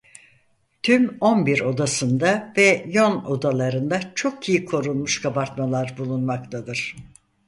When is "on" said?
1.21-1.45